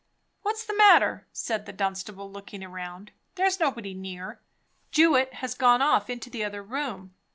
[0.41, 3.11] "What's the matter?" said the Dunstable, looking round.
[3.35, 4.41] "There's nobody near.
[4.89, 7.13] Jewett has gone off into the other room.